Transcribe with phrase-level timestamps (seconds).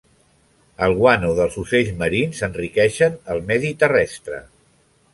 [0.87, 4.45] El guano dels ocells marins enriqueixen el medi terrestre.